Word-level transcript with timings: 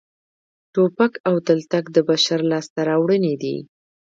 ټوپک 0.73 1.13
او 1.27 1.35
تلتک 1.47 1.85
د 1.95 1.97
بشر 2.09 2.39
لاسته 2.51 2.79
راوړنې 2.89 3.33
دي 3.41 3.57